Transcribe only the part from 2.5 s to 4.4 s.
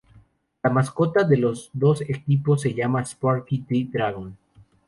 se llama "Sparky D. Dragon".